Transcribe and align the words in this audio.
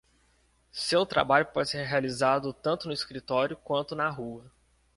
Seu 0.71 1.05
trabalho 1.05 1.45
pode 1.53 1.69
ser 1.69 1.85
realizado 1.85 2.51
tanto 2.53 2.87
no 2.87 2.91
escritório 2.95 3.55
quanto 3.57 3.95
na 3.95 4.09
rua. 4.09 4.51